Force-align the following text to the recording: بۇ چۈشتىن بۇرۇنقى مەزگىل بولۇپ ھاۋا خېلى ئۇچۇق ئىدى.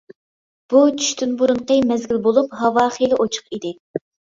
بۇ 0.73 0.81
چۈشتىن 1.01 1.37
بۇرۇنقى 1.43 1.79
مەزگىل 1.93 2.25
بولۇپ 2.31 2.59
ھاۋا 2.65 2.91
خېلى 3.01 3.25
ئۇچۇق 3.25 3.51
ئىدى. 3.59 3.81